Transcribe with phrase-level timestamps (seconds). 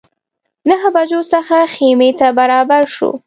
[0.69, 3.11] نهه بجو څخه خیمې ته برابر شوو.